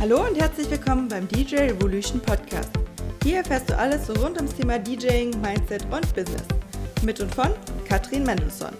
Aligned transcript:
Hallo 0.00 0.26
und 0.26 0.34
herzlich 0.40 0.70
willkommen 0.70 1.08
beim 1.08 1.28
DJ 1.28 1.56
Revolution 1.56 2.20
Podcast. 2.20 2.70
Hier 3.22 3.38
erfährst 3.38 3.68
du 3.68 3.76
alles 3.76 4.08
rund 4.22 4.36
ums 4.36 4.54
Thema 4.54 4.78
DJing, 4.78 5.40
Mindset 5.40 5.84
und 5.84 6.14
Business. 6.14 6.42
Mit 7.04 7.20
und 7.20 7.34
von 7.34 7.52
Katrin 7.86 8.24
Mendelssohn. 8.24 8.74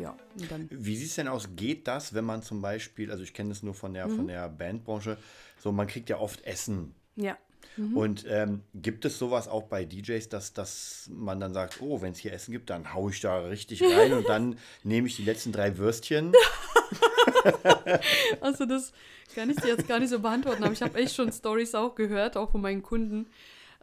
Ja, 0.00 0.16
und 0.38 0.50
dann. 0.50 0.68
Wie 0.70 0.96
sieht 0.96 1.08
es 1.08 1.14
denn 1.14 1.28
aus? 1.28 1.48
Geht 1.54 1.86
das, 1.86 2.12
wenn 2.14 2.24
man 2.24 2.42
zum 2.42 2.60
Beispiel, 2.60 3.10
also 3.10 3.22
ich 3.22 3.32
kenne 3.34 3.50
das 3.50 3.62
nur 3.62 3.74
von 3.74 3.94
der, 3.94 4.08
Mhm. 4.08 4.16
von 4.16 4.28
der 4.28 4.48
Bandbranche, 4.48 5.16
so 5.58 5.72
man 5.72 5.86
kriegt 5.86 6.08
ja 6.10 6.18
oft 6.18 6.44
Essen. 6.44 6.94
Ja. 7.16 7.36
Und 7.76 8.24
ähm, 8.28 8.62
gibt 8.74 9.04
es 9.04 9.18
sowas 9.18 9.48
auch 9.48 9.64
bei 9.64 9.84
DJs, 9.84 10.28
dass, 10.28 10.52
dass 10.52 11.10
man 11.12 11.40
dann 11.40 11.52
sagt, 11.52 11.80
oh, 11.82 12.00
wenn 12.00 12.12
es 12.12 12.18
hier 12.18 12.32
Essen 12.32 12.52
gibt, 12.52 12.70
dann 12.70 12.94
haue 12.94 13.10
ich 13.10 13.20
da 13.20 13.38
richtig 13.40 13.82
rein 13.82 14.14
und 14.14 14.28
dann 14.28 14.58
nehme 14.82 15.06
ich 15.06 15.16
die 15.16 15.24
letzten 15.24 15.52
drei 15.52 15.76
Würstchen. 15.78 16.32
Also 18.40 18.66
das 18.66 18.92
kann 19.34 19.50
ich 19.50 19.56
dir 19.56 19.68
jetzt 19.68 19.88
gar 19.88 19.98
nicht 19.98 20.10
so 20.10 20.20
beantworten, 20.20 20.64
aber 20.64 20.72
ich 20.72 20.82
habe 20.82 20.98
echt 20.98 21.14
schon 21.14 21.32
Stories 21.32 21.74
auch 21.74 21.94
gehört, 21.94 22.36
auch 22.36 22.50
von 22.50 22.60
meinen 22.60 22.82
Kunden. 22.82 23.26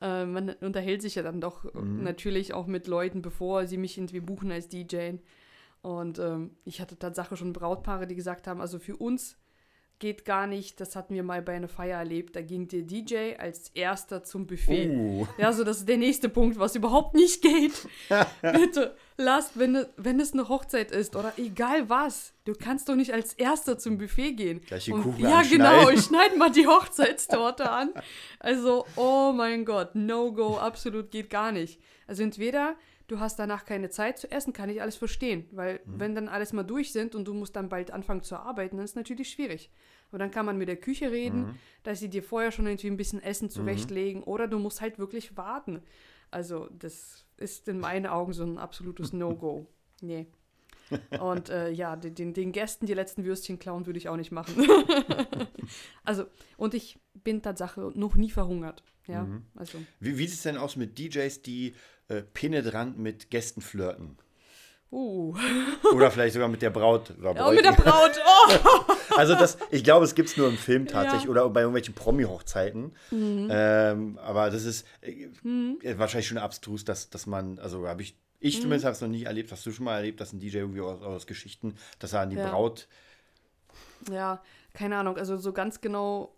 Äh, 0.02 0.26
man 0.26 0.50
unterhält 0.62 1.02
sich 1.02 1.16
ja 1.16 1.24
dann 1.24 1.42
doch 1.42 1.66
äh, 1.66 1.80
natürlich 1.80 2.54
auch 2.54 2.68
mit 2.68 2.88
Leuten, 2.88 3.22
bevor 3.22 3.66
sie 3.68 3.78
mich 3.78 3.98
irgendwie 3.98 4.20
buchen 4.20 4.52
als 4.52 4.68
DJ. 4.68 5.14
Und 5.82 6.20
ähm, 6.20 6.52
ich 6.66 6.82
hatte 6.82 6.98
Tatsache 6.98 7.38
schon 7.38 7.54
Brautpaare, 7.54 8.08
die 8.08 8.16
gesagt 8.16 8.48
haben, 8.48 8.62
also 8.62 8.80
für 8.80 8.98
uns 8.98 9.38
geht 10.04 10.26
gar 10.26 10.48
nicht, 10.48 10.82
das 10.82 10.98
hatten 10.98 11.16
wir 11.16 11.24
mal 11.24 11.42
bei 11.42 11.54
einer 11.54 11.70
Feier 11.70 11.98
erlebt, 11.98 12.36
da 12.36 12.42
ging 12.42 12.68
der 12.68 12.82
DJ 12.82 13.36
als 13.38 13.70
erster 13.74 14.22
zum 14.22 14.46
Buffet. 14.46 14.90
Uh. 14.90 15.26
Ja, 15.38 15.54
so 15.54 15.64
das 15.64 15.78
ist 15.78 15.88
der 15.88 15.96
nächste 15.96 16.28
Punkt, 16.28 16.60
was 16.60 16.76
überhaupt 16.76 17.16
nicht 17.16 17.42
geht. 17.42 17.72
Bitte, 18.42 18.96
lasst, 19.18 19.58
wenn, 19.58 19.76
es- 19.76 19.88
wenn 19.96 20.20
es 20.20 20.34
eine 20.34 20.50
Hochzeit 20.50 20.92
ist 20.92 21.16
oder 21.16 21.32
egal 21.38 21.88
was, 21.90 22.34
du 22.44 22.52
kannst 22.54 22.90
doch 22.90 22.96
nicht 22.96 23.14
als 23.14 23.34
erster 23.34 23.78
zum 23.80 23.98
Buffet 23.98 24.34
gehen. 24.34 24.62
Gleich 24.68 24.86
den 24.86 24.96
Und, 24.96 25.04
Kuchen 25.04 25.22
Ja, 25.24 25.42
genau, 25.42 25.88
ich 25.90 26.02
schneide 26.06 26.38
mal 26.38 26.52
die 26.52 26.68
Hochzeitstorte 26.68 27.70
an. 27.72 27.92
Also, 28.40 28.86
oh 28.98 29.32
mein 29.34 29.64
Gott, 29.64 29.96
no-go, 29.96 30.58
absolut 30.58 31.12
geht 31.12 31.30
gar 31.30 31.54
nicht. 31.54 31.80
Also 32.08 32.24
entweder 32.24 32.76
du 33.08 33.20
hast 33.20 33.38
danach 33.40 33.66
keine 33.66 33.90
Zeit 33.90 34.18
zu 34.18 34.32
essen, 34.32 34.54
kann 34.54 34.70
ich 34.70 34.82
alles 34.82 34.96
verstehen, 34.96 35.46
weil 35.52 35.82
Mhm. 35.86 36.00
wenn 36.00 36.16
dann 36.16 36.28
alles 36.28 36.54
mal 36.54 36.64
durch 36.64 36.92
sind 36.92 37.16
und 37.16 37.26
du 37.28 37.34
musst 37.34 37.56
dann 37.56 37.70
bald 37.70 37.92
anfangen 37.92 38.24
zu 38.24 38.36
arbeiten, 38.38 38.78
dann 38.78 38.86
ist 38.86 38.96
natürlich 38.96 39.30
schwierig. 39.32 39.70
Aber 40.10 40.20
dann 40.20 40.32
kann 40.32 40.46
man 40.46 40.58
mit 40.58 40.68
der 40.68 40.78
Küche 40.78 41.12
reden, 41.12 41.42
Mhm. 41.42 41.56
dass 41.84 42.00
sie 42.00 42.10
dir 42.10 42.24
vorher 42.24 42.52
schon 42.52 42.66
irgendwie 42.68 42.88
ein 42.88 42.98
bisschen 42.98 43.22
Essen 43.22 43.50
zurechtlegen 43.50 44.24
oder 44.24 44.48
du 44.48 44.60
musst 44.60 44.82
halt 44.82 45.00
wirklich 45.00 45.36
warten. 45.38 45.82
Also 46.32 46.68
das 46.80 47.26
ist 47.38 47.68
in 47.68 47.80
meinen 47.80 48.06
Augen 48.08 48.34
so 48.34 48.44
ein 48.44 48.58
absolutes 48.58 49.12
No-Go. 49.14 49.68
Nee. 50.02 50.28
Und 51.20 51.50
äh, 51.50 51.70
ja, 51.72 51.96
den, 51.96 52.34
den, 52.34 52.52
Gästen 52.52 52.86
die 52.86 52.94
letzten 52.94 53.24
Würstchen 53.26 53.60
klauen 53.60 53.86
würde 53.86 53.98
ich 54.00 54.10
auch 54.10 54.18
nicht 54.18 54.32
machen. 54.32 54.68
also, 56.04 56.26
und 56.58 56.74
ich 56.74 57.00
bin 57.24 57.42
Tatsache 57.42 57.92
noch 57.96 58.16
nie 58.16 58.30
verhungert. 58.32 58.84
Ja, 59.08 59.24
Mhm. 59.24 59.44
also. 59.56 59.78
Wie, 60.00 60.18
wie 60.18 60.28
sieht 60.28 60.38
es 60.38 60.44
denn 60.44 60.58
aus 60.58 60.76
mit 60.76 60.98
DJs, 60.98 61.42
die 61.42 61.74
äh, 62.08 62.22
penetrant 62.22 62.98
mit 62.98 63.30
Gästen 63.30 63.62
flirten? 63.62 64.18
Uh. 64.92 65.36
Oder 65.96 66.12
vielleicht 66.12 66.34
sogar 66.34 66.48
mit 66.48 66.62
der 66.62 66.70
Braut 66.70 67.12
oder 67.20 67.36
Ja, 67.36 67.50
mit 67.52 67.66
der. 67.66 67.72
Braut. 67.72 68.12
Oh! 68.26 68.94
Also 69.18 69.34
das, 69.34 69.58
ich 69.72 69.84
glaube, 69.84 70.06
es 70.06 70.14
gibt 70.14 70.30
es 70.30 70.38
nur 70.38 70.48
im 70.48 70.56
Film 70.58 70.86
tatsächlich 70.88 71.24
Ja. 71.26 71.30
oder 71.32 71.50
bei 71.50 71.62
irgendwelchen 71.62 71.96
Promi-Hochzeiten. 71.96 72.94
Mhm. 73.10 73.48
Ähm, 73.50 74.20
aber 74.22 74.52
das 74.52 74.64
ist 74.66 74.86
äh, 75.02 75.30
äh, 75.84 75.98
wahrscheinlich 75.98 76.28
schon 76.28 76.38
abstrus, 76.38 76.86
dass, 76.86 77.10
dass 77.10 77.26
man, 77.26 77.58
also 77.60 77.88
habe 77.88 78.04
ich, 78.04 78.16
Mhm. 78.44 78.48
ich 78.50 78.62
zumindest 78.62 78.86
habe 78.86 78.94
es 78.94 79.02
noch 79.02 79.08
nie 79.08 79.24
erlebt. 79.24 79.52
Hast 79.52 79.66
du 79.66 79.72
schon 79.72 79.86
mal 79.86 79.96
erlebt, 79.96 80.20
dass 80.20 80.34
ein 80.34 80.40
DJ 80.40 80.58
irgendwie 80.58 80.82
aus, 80.82 81.02
aus 81.02 81.28
Geschichten, 81.28 81.76
dass 82.00 82.14
er 82.14 82.22
an 82.22 82.30
die 82.30 82.36
Ja. 82.36 82.50
Braut 82.50 82.88
Ja, 84.12 84.44
keine 84.74 84.98
Ahnung. 84.98 85.18
Also 85.18 85.38
so 85.38 85.54
ganz 85.54 85.82
genau 85.82 86.36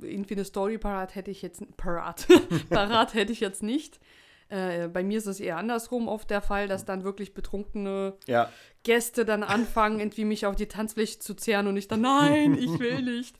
irgendwie 0.00 0.34
eine 0.34 0.44
Story 0.44 0.78
parat 0.78 1.14
hätte 1.14 1.30
ich 1.30 1.42
jetzt 1.42 1.76
parat. 1.76 2.26
parat 2.70 3.14
hätte 3.14 3.32
ich 3.32 3.40
jetzt 3.40 3.62
nicht. 3.62 4.00
Äh, 4.48 4.88
bei 4.88 5.02
mir 5.02 5.18
ist 5.18 5.26
es 5.26 5.40
eher 5.40 5.56
andersrum 5.56 6.08
oft 6.08 6.30
der 6.30 6.42
Fall, 6.42 6.68
dass 6.68 6.84
dann 6.84 7.04
wirklich 7.04 7.34
betrunkene 7.34 8.14
ja, 8.26 8.50
Gäste 8.82 9.24
dann 9.24 9.42
anfangen, 9.42 9.98
irgendwie 9.98 10.24
mich 10.24 10.46
auf 10.46 10.56
die 10.56 10.66
Tanzfläche 10.66 11.18
zu 11.18 11.34
zehren 11.34 11.66
und 11.66 11.76
ich 11.76 11.88
dann, 11.88 12.02
nein, 12.02 12.54
ich 12.58 12.78
will 12.78 13.02
nicht. 13.16 13.36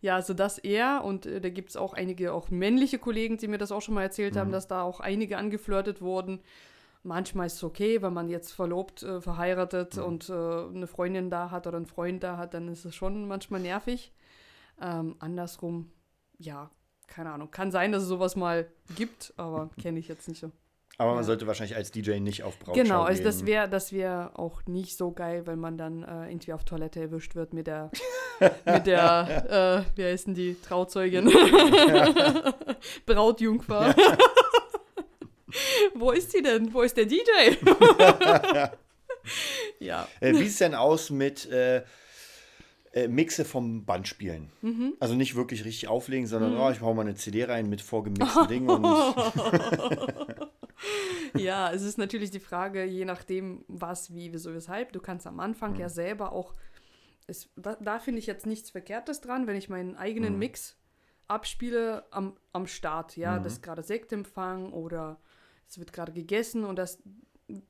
Ja, 0.00 0.16
also 0.16 0.34
das 0.34 0.58
eher. 0.58 1.02
Und 1.04 1.26
äh, 1.26 1.40
da 1.40 1.48
gibt 1.48 1.70
es 1.70 1.76
auch 1.76 1.94
einige, 1.94 2.32
auch 2.32 2.50
männliche 2.50 2.98
Kollegen, 2.98 3.38
die 3.38 3.48
mir 3.48 3.58
das 3.58 3.72
auch 3.72 3.80
schon 3.80 3.94
mal 3.94 4.02
erzählt 4.02 4.36
haben, 4.36 4.52
dass 4.52 4.68
da 4.68 4.82
auch 4.82 5.00
einige 5.00 5.38
angeflirtet 5.38 6.00
wurden. 6.00 6.40
Manchmal 7.06 7.46
ist 7.46 7.54
es 7.54 7.62
okay, 7.64 8.02
wenn 8.02 8.12
man 8.12 8.28
jetzt 8.28 8.52
verlobt, 8.52 9.02
äh, 9.04 9.20
verheiratet 9.20 9.96
und 9.96 10.28
äh, 10.28 10.32
eine 10.32 10.88
Freundin 10.88 11.30
da 11.30 11.50
hat 11.52 11.66
oder 11.68 11.76
einen 11.76 11.86
Freund 11.86 12.22
da 12.24 12.36
hat, 12.36 12.52
dann 12.52 12.66
ist 12.68 12.84
es 12.84 12.96
schon 12.96 13.28
manchmal 13.28 13.60
nervig. 13.60 14.12
Ähm, 14.82 15.14
andersrum, 15.20 15.90
ja, 16.38 16.68
keine 17.06 17.30
Ahnung. 17.30 17.50
Kann 17.52 17.70
sein, 17.70 17.92
dass 17.92 18.02
es 18.02 18.08
sowas 18.08 18.34
mal 18.34 18.66
gibt, 18.96 19.32
aber 19.36 19.70
kenne 19.80 20.00
ich 20.00 20.08
jetzt 20.08 20.26
nicht 20.28 20.40
so. 20.40 20.50
aber 20.98 21.10
man 21.10 21.18
Ja. 21.20 21.26
sollte 21.26 21.46
wahrscheinlich 21.46 21.76
als 21.76 21.92
DJ 21.92 22.18
nicht 22.18 22.42
auf 22.42 22.58
Brautschau 22.58 22.82
Genau, 22.82 23.02
also 23.02 23.22
das 23.22 23.38
gehen. 23.38 23.46
wäre 23.46 23.68
das 23.68 23.92
wär 23.92 24.32
auch 24.34 24.62
nicht 24.66 24.96
so 24.96 25.12
geil, 25.12 25.46
wenn 25.46 25.60
man 25.60 25.78
dann 25.78 26.02
äh, 26.02 26.28
irgendwie 26.28 26.54
auf 26.54 26.64
Toilette 26.64 27.00
erwischt 27.00 27.36
wird 27.36 27.54
mit 27.54 27.68
der, 27.68 27.90
mit 28.64 28.86
der, 28.86 29.84
äh, 29.94 29.96
wie 29.96 30.04
heißt 30.04 30.26
denn 30.26 30.34
die, 30.34 30.56
Trauzeugin? 30.60 31.26
Brautjungfer. 33.06 33.94
Wo 35.98 36.10
ist 36.12 36.32
sie 36.32 36.42
denn? 36.42 36.72
Wo 36.72 36.82
ist 36.82 36.96
der 36.96 37.06
DJ? 37.06 37.20
ja. 39.80 40.06
Äh, 40.20 40.32
wie 40.34 40.48
sieht 40.48 40.60
denn 40.60 40.74
aus 40.74 41.10
mit 41.10 41.46
äh, 41.50 41.82
äh, 42.92 43.08
Mixe 43.08 43.44
vom 43.44 43.84
Bandspielen? 43.84 44.50
Mhm. 44.62 44.94
Also 45.00 45.14
nicht 45.14 45.34
wirklich 45.34 45.64
richtig 45.64 45.88
auflegen, 45.88 46.26
sondern 46.26 46.56
oh, 46.56 46.70
ich 46.70 46.80
hau 46.80 46.94
mal 46.94 47.02
eine 47.02 47.14
CD 47.14 47.44
rein 47.44 47.68
mit 47.68 47.80
vorgemixten 47.80 48.48
Dingen 48.48 48.68
und 48.70 48.84
Ja, 51.36 51.70
es 51.72 51.82
ist 51.82 51.98
natürlich 51.98 52.30
die 52.30 52.40
Frage, 52.40 52.84
je 52.84 53.04
nachdem, 53.04 53.64
was, 53.68 54.14
wie, 54.14 54.32
wieso, 54.32 54.54
weshalb. 54.54 54.92
Du 54.92 55.00
kannst 55.00 55.26
am 55.26 55.40
Anfang 55.40 55.72
Mhm. 55.72 55.80
ja 55.80 55.88
selber 55.88 56.32
auch. 56.32 56.54
Es, 57.26 57.48
da 57.56 57.76
da 57.80 57.98
finde 57.98 58.20
ich 58.20 58.26
jetzt 58.26 58.46
nichts 58.46 58.70
Verkehrtes 58.70 59.20
dran, 59.20 59.46
wenn 59.46 59.56
ich 59.56 59.68
meinen 59.68 59.96
eigenen 59.96 60.34
Mhm. 60.34 60.38
Mix 60.38 60.76
abspiele 61.28 62.04
am, 62.12 62.36
am 62.52 62.66
Start. 62.66 63.16
Ja, 63.16 63.38
das 63.38 63.54
ist 63.54 63.62
gerade 63.62 63.82
Sektempfang 63.82 64.72
oder 64.72 65.18
es 65.68 65.78
wird 65.78 65.92
gerade 65.92 66.12
gegessen 66.12 66.64
und 66.64 66.76
das, 66.76 67.02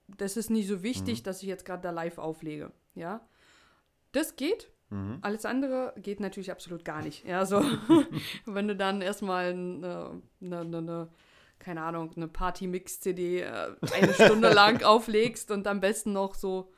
das 0.09 0.37
ist 0.37 0.51
nicht 0.51 0.69
so 0.69 0.83
wichtig, 0.83 1.23
dass 1.23 1.43
ich 1.43 1.49
jetzt 1.49 1.65
gerade 1.65 1.83
da 1.83 1.91
live 1.91 2.19
auflege. 2.19 2.73
Ja, 2.95 3.27
das 4.13 4.37
geht. 4.37 4.71
Alles 5.21 5.45
andere 5.45 5.95
geht 5.97 6.21
natürlich 6.21 6.53
absolut 6.53 6.85
gar 6.85 7.03
nicht. 7.03 7.25
Ja, 7.25 7.45
so, 7.45 7.61
wenn 8.47 8.69
du 8.69 8.77
dann 8.77 9.03
erstmal 9.03 9.47
eine, 9.47 10.23
eine, 10.41 10.61
eine, 10.61 10.79
eine 10.79 11.09
keine 11.59 11.83
Ahnung, 11.83 12.13
eine 12.17 12.29
Party-Mix-CD 12.29 13.41
äh, 13.41 13.77
eine 13.95 14.15
Stunde 14.15 14.49
lang 14.53 14.83
auflegst 14.83 15.51
und 15.51 15.67
am 15.67 15.81
besten 15.81 16.13
noch 16.13 16.35
so 16.35 16.73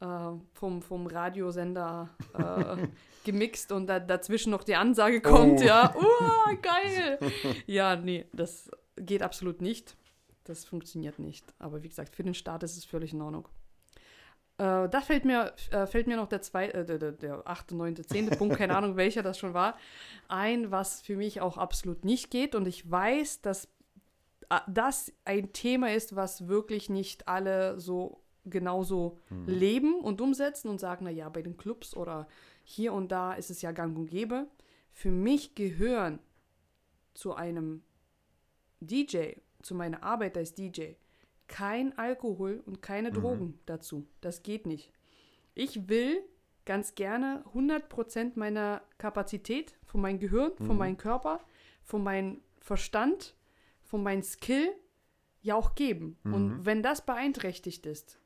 äh, 0.00 0.06
vom, 0.52 0.82
vom 0.82 1.06
Radiosender 1.06 2.10
äh, 2.34 2.86
gemixt 3.24 3.72
und 3.72 3.86
da, 3.86 3.98
dazwischen 3.98 4.50
noch 4.50 4.62
die 4.62 4.76
Ansage 4.76 5.20
kommt, 5.20 5.60
Oh. 5.60 5.64
ja, 5.64 5.94
uh, 5.96 6.56
geil. 6.62 7.18
Ja, 7.66 7.96
nee, 7.96 8.26
das 8.32 8.70
geht 8.96 9.22
absolut 9.22 9.60
nicht. 9.60 9.96
Das 10.50 10.64
funktioniert 10.64 11.20
nicht. 11.20 11.54
Aber 11.60 11.84
wie 11.84 11.88
gesagt, 11.88 12.16
für 12.16 12.24
den 12.24 12.34
Start 12.34 12.64
ist 12.64 12.76
es 12.76 12.84
völlig 12.84 13.12
in 13.12 13.22
Ordnung. 13.22 13.46
Äh, 14.58 14.88
da 14.88 15.00
fällt 15.00 15.24
mir, 15.24 15.54
äh, 15.70 15.86
fällt 15.86 16.08
mir 16.08 16.16
noch 16.16 16.26
der, 16.26 16.42
zwei, 16.42 16.66
äh, 16.70 17.14
der, 17.14 17.46
achte, 17.46 17.76
neunte, 17.76 18.04
zehnte 18.04 18.36
Punkt, 18.36 18.56
keine 18.58 18.76
Ahnung 18.76 18.96
welcher 18.96 19.22
das 19.22 19.38
schon 19.38 19.54
war, 19.54 19.78
ein, 20.26 20.72
was 20.72 21.02
für 21.02 21.16
mich 21.16 21.40
auch 21.40 21.56
absolut 21.56 22.04
nicht 22.04 22.32
geht. 22.32 22.56
Und 22.56 22.66
ich 22.66 22.90
weiß, 22.90 23.42
dass 23.42 23.66
äh, 24.48 24.58
das 24.66 25.12
ein 25.24 25.52
Thema 25.52 25.94
ist, 25.94 26.16
was 26.16 26.48
wirklich 26.48 26.90
nicht 26.90 27.28
alle 27.28 27.78
so 27.78 28.20
genauso 28.44 29.18
leben 29.46 30.00
und 30.00 30.20
umsetzen 30.20 30.68
und 30.68 30.80
sagen, 30.80 31.04
na 31.04 31.10
ja, 31.10 31.28
bei 31.28 31.42
den 31.42 31.58
Clubs 31.58 31.94
oder 31.94 32.26
hier 32.64 32.92
und 32.92 33.12
da 33.12 33.34
ist 33.34 33.50
es 33.50 33.62
ja 33.62 33.70
gang 33.70 33.96
und 33.96 34.06
gäbe. 34.06 34.48
Für 34.90 35.10
mich 35.10 35.54
gehören 35.54 36.18
zu 37.14 37.34
einem 37.34 37.82
DJ, 38.80 39.34
zu 39.62 39.74
meiner 39.74 40.02
Arbeit 40.02 40.36
als 40.36 40.54
DJ, 40.54 40.92
kein 41.46 41.96
Alkohol 41.98 42.62
und 42.64 42.80
keine 42.80 43.10
Drogen 43.10 43.58
dazu. 43.66 44.06
Das 44.20 44.42
geht 44.42 44.66
nicht. 44.66 44.92
Ich 45.54 45.88
will 45.88 46.22
ganz 46.64 46.94
gerne 46.94 47.44
100% 47.54 48.32
meiner 48.36 48.82
Kapazität, 48.98 49.74
von 49.84 50.00
meinem 50.00 50.20
Gehirn, 50.20 50.52
von 50.58 50.78
meinem 50.78 50.96
Körper, 50.96 51.40
von 51.82 52.04
meinem 52.04 52.40
Verstand, 52.60 53.34
von 53.82 54.02
meinem 54.02 54.22
Skill 54.22 54.70
ja 55.42 55.56
auch 55.56 55.74
geben. 55.74 56.18
Und 56.22 56.64
wenn 56.64 56.82
das 56.82 57.04
beeinträchtigt 57.04 57.86
ist, 57.86 58.20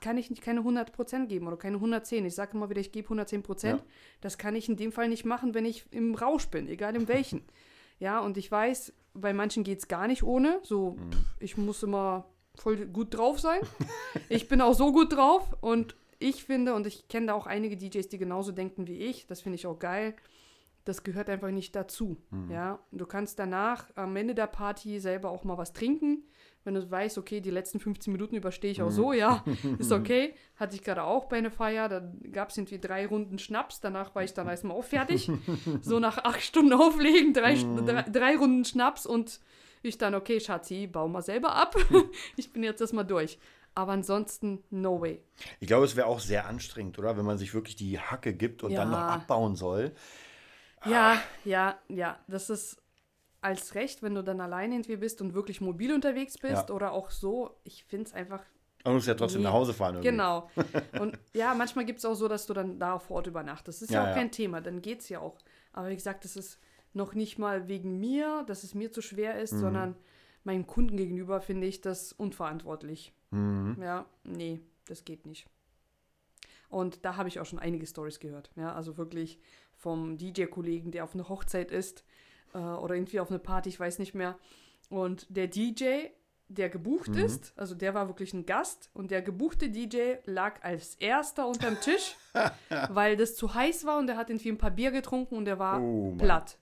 kann 0.00 0.16
ich 0.16 0.30
nicht 0.30 0.42
keine 0.42 0.60
100% 0.60 1.26
geben 1.26 1.46
oder 1.46 1.56
keine 1.56 1.76
110. 1.76 2.24
Ich 2.24 2.34
sage 2.34 2.56
immer 2.56 2.70
wieder, 2.70 2.80
ich 2.80 2.92
gebe 2.92 3.12
110%. 3.12 3.66
Ja. 3.66 3.82
Das 4.20 4.38
kann 4.38 4.54
ich 4.54 4.68
in 4.68 4.76
dem 4.76 4.92
Fall 4.92 5.08
nicht 5.08 5.24
machen, 5.24 5.54
wenn 5.54 5.64
ich 5.64 5.84
im 5.90 6.14
Rausch 6.14 6.46
bin, 6.48 6.68
egal 6.68 6.94
in 6.94 7.08
welchen. 7.08 7.42
ja, 7.98 8.20
und 8.20 8.36
ich 8.36 8.50
weiß, 8.50 8.92
bei 9.14 9.32
manchen 9.32 9.64
geht 9.64 9.78
es 9.80 9.88
gar 9.88 10.06
nicht 10.06 10.22
ohne. 10.22 10.60
So, 10.62 10.96
pff, 11.10 11.18
ich 11.40 11.56
muss 11.56 11.82
immer 11.82 12.26
voll 12.54 12.86
gut 12.86 13.16
drauf 13.16 13.40
sein. 13.40 13.60
ich 14.28 14.48
bin 14.48 14.60
auch 14.60 14.74
so 14.74 14.92
gut 14.92 15.14
drauf 15.14 15.56
und 15.60 15.96
ich 16.18 16.44
finde, 16.44 16.74
und 16.74 16.86
ich 16.86 17.08
kenne 17.08 17.26
da 17.28 17.34
auch 17.34 17.46
einige 17.46 17.76
DJs, 17.76 18.08
die 18.08 18.18
genauso 18.18 18.52
denken 18.52 18.86
wie 18.86 18.98
ich, 18.98 19.26
das 19.26 19.40
finde 19.40 19.56
ich 19.56 19.66
auch 19.66 19.78
geil, 19.78 20.14
das 20.84 21.02
gehört 21.02 21.30
einfach 21.30 21.50
nicht 21.50 21.74
dazu. 21.74 22.16
Mhm. 22.30 22.50
Ja, 22.50 22.78
du 22.90 23.06
kannst 23.06 23.38
danach 23.38 23.90
am 23.96 24.14
Ende 24.16 24.34
der 24.34 24.46
Party 24.46 25.00
selber 25.00 25.30
auch 25.30 25.44
mal 25.44 25.58
was 25.58 25.72
trinken. 25.72 26.24
Wenn 26.64 26.74
du 26.74 26.90
weißt, 26.90 27.18
okay, 27.18 27.40
die 27.40 27.50
letzten 27.50 27.80
15 27.80 28.12
Minuten 28.12 28.36
überstehe 28.36 28.70
ich 28.70 28.82
auch 28.82 28.86
Mhm. 28.90 28.94
so, 28.94 29.12
ja, 29.12 29.44
ist 29.78 29.92
okay. 29.92 30.34
Hatte 30.56 30.76
ich 30.76 30.82
gerade 30.82 31.02
auch 31.04 31.26
bei 31.26 31.38
einer 31.38 31.50
Feier, 31.50 31.88
da 31.88 32.00
gab 32.30 32.50
es 32.50 32.56
irgendwie 32.56 32.78
drei 32.78 33.06
Runden 33.06 33.38
Schnaps, 33.38 33.80
danach 33.80 34.14
war 34.14 34.22
ich 34.24 34.32
dann 34.34 34.46
erstmal 34.48 34.76
auch 34.76 34.84
fertig. 34.84 35.30
so 35.82 35.98
nach 35.98 36.18
acht 36.18 36.42
Stunden 36.42 36.72
auflegen, 36.72 37.32
drei, 37.34 37.54
Mhm. 37.54 37.86
drei, 37.86 38.02
drei 38.02 38.36
Runden 38.36 38.64
Schnaps 38.64 39.06
und 39.06 39.40
ich 39.82 39.98
dann, 39.98 40.14
okay, 40.14 40.38
Schatzi, 40.38 40.86
bau 40.86 41.08
mal 41.08 41.22
selber 41.22 41.54
ab. 41.56 41.74
ich 42.36 42.52
bin 42.52 42.62
jetzt 42.62 42.80
erstmal 42.80 43.04
durch. 43.06 43.38
Aber 43.74 43.92
ansonsten, 43.92 44.62
no 44.70 45.00
way. 45.00 45.22
Ich 45.58 45.66
glaube, 45.66 45.86
es 45.86 45.96
wäre 45.96 46.06
auch 46.06 46.20
sehr 46.20 46.46
anstrengend, 46.46 46.98
oder? 46.98 47.16
Wenn 47.16 47.24
man 47.24 47.38
sich 47.38 47.54
wirklich 47.54 47.74
die 47.74 47.98
Hacke 47.98 48.34
gibt 48.34 48.62
und 48.62 48.74
dann 48.74 48.90
noch 48.90 48.98
Ja. 48.98 49.06
abbauen 49.08 49.56
soll. 49.56 49.92
Ja, 50.84 51.22
ja, 51.44 51.78
ja. 51.88 52.18
Das 52.28 52.50
ist 52.50 52.81
als 53.42 53.74
recht, 53.74 54.02
wenn 54.02 54.14
du 54.14 54.22
dann 54.24 54.40
alleine 54.40 54.74
irgendwie 54.76 54.96
bist 54.96 55.20
und 55.20 55.34
wirklich 55.34 55.60
mobil 55.60 55.92
unterwegs 55.92 56.38
bist 56.38 56.68
Ja. 56.70 56.74
oder 56.74 56.92
auch 56.92 57.10
so. 57.10 57.56
Ich 57.64 57.84
finde 57.84 58.06
es 58.06 58.14
einfach. 58.14 58.42
Man 58.84 58.94
muss 58.94 59.06
ja 59.06 59.14
trotzdem 59.14 59.42
Nee. 59.42 59.48
nach 59.48 59.52
Hause 59.54 59.74
fahren. 59.74 59.96
Irgendwie. 59.96 60.08
Genau. 60.10 60.50
Und 61.00 61.16
ja, 61.34 61.54
manchmal 61.54 61.84
gibt 61.84 61.98
es 62.00 62.04
auch 62.04 62.14
so, 62.14 62.26
dass 62.26 62.46
du 62.46 62.54
dann 62.54 62.80
da 62.80 62.98
vor 62.98 63.18
Ort 63.18 63.26
übernachtest. 63.28 63.68
Das 63.68 63.82
ist 63.82 63.90
ja, 63.92 64.04
Ja, 64.04 64.10
auch 64.10 64.14
kein 64.16 64.32
Thema, 64.32 64.60
dann 64.60 64.80
geht 64.82 65.00
es 65.00 65.08
ja 65.08 65.20
auch. 65.20 65.38
Aber 65.72 65.88
wie 65.88 65.94
gesagt, 65.94 66.24
das 66.24 66.34
ist 66.36 66.58
noch 66.92 67.14
nicht 67.14 67.38
mal 67.38 67.68
wegen 67.68 68.00
mir, 68.00 68.42
dass 68.48 68.64
es 68.64 68.74
mir 68.74 68.90
zu 68.90 69.00
schwer 69.02 69.34
Mhm. 69.34 69.40
ist, 69.40 69.50
sondern 69.50 69.94
meinem 70.44 70.66
Kunden 70.66 70.96
gegenüber 70.96 71.40
finde 71.40 71.66
ich 71.68 71.80
das 71.80 72.12
unverantwortlich. 72.12 73.12
Mhm. 73.30 73.76
Ja, 73.80 74.04
nee, 74.24 74.60
das 74.86 75.04
geht 75.04 75.26
nicht. 75.26 75.46
Und 76.68 77.04
da 77.04 77.16
habe 77.16 77.28
ich 77.28 77.38
auch 77.38 77.46
schon 77.46 77.58
einige 77.58 77.86
Stories 77.86 78.18
gehört. 78.18 78.50
Ja, 78.56 78.74
also 78.74 78.96
wirklich 78.96 79.38
vom 79.76 80.16
DJ-Kollegen, 80.16 80.90
der 80.90 81.04
auf 81.04 81.14
einer 81.14 81.28
Hochzeit 81.28 81.70
ist 81.70 82.04
äh, 82.54 82.58
oder 82.58 82.94
irgendwie 82.94 83.20
auf 83.20 83.30
einer 83.30 83.38
Party, 83.38 83.68
ich 83.68 83.80
weiß 83.80 83.98
nicht 83.98 84.14
mehr. 84.14 84.36
Und 84.88 85.26
der 85.30 85.46
DJ, 85.46 86.06
der 86.48 86.68
gebucht 86.68 87.10
Mhm. 87.12 87.18
ist, 87.18 87.52
also 87.56 87.74
der 87.74 87.94
war 87.94 88.08
wirklich 88.08 88.34
ein 88.34 88.44
Gast 88.44 88.90
und 88.92 89.10
der 89.10 89.22
gebuchte 89.22 89.70
DJ 89.70 90.14
lag 90.26 90.62
als 90.62 90.96
erster 90.96 91.46
unterm 91.46 91.80
Tisch, 91.80 92.16
weil 92.90 93.16
das 93.16 93.36
zu 93.36 93.54
heiß 93.54 93.86
war 93.86 93.98
und 93.98 94.08
er 94.08 94.16
hat 94.16 94.28
irgendwie 94.30 94.50
ein 94.50 94.58
paar 94.58 94.70
Bier 94.70 94.90
getrunken 94.90 95.36
und 95.36 95.48
er 95.48 95.58
war 95.58 95.80
Oh, 95.82 96.14
platt. 96.18 96.58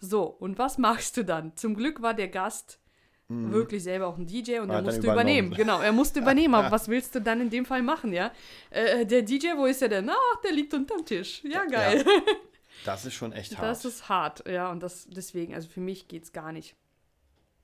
So, 0.00 0.24
und 0.24 0.58
was 0.58 0.78
machst 0.78 1.16
du 1.16 1.22
dann? 1.24 1.54
Zum 1.56 1.74
Glück 1.74 2.00
war 2.02 2.14
der 2.14 2.28
Gast 2.28 2.80
wirklich 3.28 3.82
selber 3.82 4.06
auch 4.06 4.18
ein 4.18 4.26
DJ 4.26 4.60
und 4.60 4.68
Mhm. 4.68 4.72
Hat 4.72 4.76
er 4.78 4.82
musste 4.82 5.06
übernehmen. 5.10 5.50
Genau, 5.52 5.80
er 5.80 5.90
musste 5.92 6.20
übernehmen. 6.20 6.54
Aber 6.54 6.70
was 6.70 6.86
willst 6.86 7.12
du 7.14 7.20
dann 7.20 7.40
in 7.40 7.50
dem 7.50 7.64
Fall 7.66 7.82
machen, 7.82 8.12
ja? 8.12 8.30
Äh, 8.70 9.04
der 9.04 9.22
DJ, 9.22 9.56
wo 9.56 9.66
ist 9.66 9.82
er 9.82 9.88
denn? 9.88 10.08
Ach, 10.08 10.40
der 10.44 10.52
liegt 10.52 10.72
unterm 10.74 11.04
Tisch. 11.04 11.42
Ja, 11.42 11.64
geil. 11.64 12.04
Das 12.84 13.04
ist 13.04 13.14
schon 13.14 13.32
echt 13.32 13.56
hart. 13.56 13.66
Das 13.68 13.84
ist 13.84 14.08
hart, 14.08 14.48
ja. 14.48 14.70
Und 14.70 14.82
das 14.82 15.06
deswegen, 15.08 15.54
also 15.54 15.68
für 15.68 15.80
mich 15.80 16.08
geht's 16.08 16.32
gar 16.32 16.52
nicht. 16.52 16.76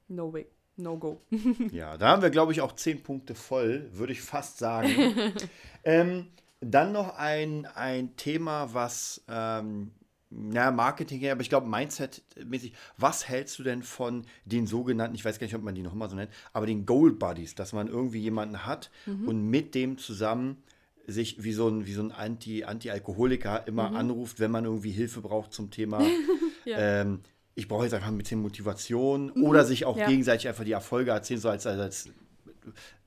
No 0.09 0.33
way. 0.33 0.47
No 0.77 0.97
go. 0.97 1.21
Ja, 1.73 1.97
da 1.99 2.09
haben 2.09 2.23
wir, 2.23 2.31
glaube 2.31 2.53
ich, 2.53 2.61
auch 2.61 2.73
zehn 2.73 3.03
Punkte 3.03 3.35
voll, 3.35 3.89
würde 3.93 4.13
ich 4.13 4.23
fast 4.23 4.59
sagen. 4.59 4.91
ähm, 5.85 6.29
dann 6.61 6.93
noch 6.93 7.17
ein, 7.17 7.67
ein 7.67 8.17
Thema, 8.17 8.73
was, 8.73 9.23
ähm, 9.29 9.93
na, 10.31 10.71
Marketing 10.71 11.29
aber 11.29 11.43
ich 11.43 11.51
glaube, 11.51 11.69
Mindset-mäßig. 11.69 12.73
Was 12.97 13.29
hältst 13.29 13.59
du 13.59 13.65
denn 13.65 13.83
von 13.83 14.25
den 14.47 14.67
sogenannten, 14.67 15.15
ich 15.15 15.25
weiß 15.25 15.39
gar 15.39 15.45
nicht, 15.47 15.55
ob 15.55 15.63
man 15.63 15.75
die 15.75 15.83
noch 15.83 15.93
immer 15.93 16.09
so 16.09 16.17
nennt, 16.17 16.33
aber 16.55 16.65
den 16.67 16.87
Goal 16.87 17.13
Buddies, 17.13 17.55
dass 17.55 17.75
man 17.75 17.89
irgendwie 17.89 18.21
jemanden 18.21 18.65
hat 18.65 18.91
Mhm. 19.07 19.29
und 19.29 19.51
mit 19.51 19.75
dem 19.75 19.99
zusammen 19.99 20.63
sich 21.07 21.43
wie 21.43 21.53
so 21.53 21.69
ein, 21.69 21.87
wie 21.87 21.93
so 21.93 22.03
ein 22.03 22.13
Anti, 22.13 22.65
Anti-Alkoholiker 22.65 23.67
immer 23.67 23.91
Mhm. 23.91 23.97
anruft, 23.97 24.41
wenn 24.41 24.51
man 24.51 24.65
irgendwie 24.65 24.91
Hilfe 24.93 25.21
braucht 25.21 25.53
zum 25.53 25.71
Thema. 25.71 25.99
Ja. 26.65 26.79
ähm, 26.79 27.21
ich 27.57 27.67
brauche 27.67 27.83
jetzt 27.85 27.93
einfach 27.93 28.07
ein 28.09 28.17
bisschen 28.17 28.41
Motivation 28.41 29.31
oder 29.33 29.65
sich 29.65 29.85
auch 29.85 29.97
Mhm. 29.97 30.01
Ja. 30.03 30.09
gegenseitig 30.09 30.47
einfach 30.49 30.63
die 30.65 30.73
Erfolge 30.73 31.11
erzählen, 31.11 31.41
so 31.41 31.49
als, 31.49 31.67
als, 31.67 31.81
als 31.81 32.09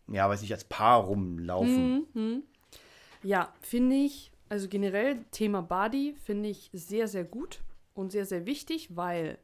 ja, 0.09 0.27
weiß 0.29 0.41
nicht, 0.41 0.51
als 0.53 0.65
Paar 0.65 0.99
rumlaufen. 1.05 2.05
Mhm. 2.13 2.43
Ja, 3.23 3.53
finde 3.61 3.95
ich, 3.95 4.31
also 4.49 4.67
generell 4.67 5.23
Thema 5.31 5.61
Body 5.61 6.15
finde 6.25 6.49
ich 6.49 6.69
sehr, 6.73 7.07
sehr 7.07 7.23
gut 7.23 7.61
und 7.93 8.11
sehr, 8.11 8.25
sehr 8.25 8.45
wichtig, 8.45 8.89
weil 8.95 9.37